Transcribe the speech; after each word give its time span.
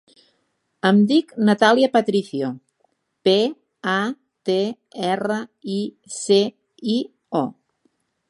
Em 0.89 0.99
dic 1.09 1.33
Natàlia 1.49 1.89
Patricio: 1.97 2.49
pe, 3.29 3.35
a, 3.93 3.99
te, 4.49 4.57
erra, 5.11 5.39
i, 5.77 5.79
ce, 6.19 6.41
i, 6.97 6.99
o. 7.45 7.45